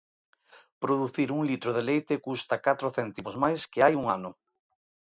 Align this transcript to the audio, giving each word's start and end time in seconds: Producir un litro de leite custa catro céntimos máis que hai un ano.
Producir 0.85 1.25
un 1.37 1.43
litro 1.51 1.71
de 1.77 1.83
leite 1.89 2.19
custa 2.29 2.61
catro 2.65 2.87
céntimos 2.97 3.35
máis 3.43 3.61
que 3.71 3.83
hai 3.85 3.93
un 4.01 4.05
ano. 4.17 4.31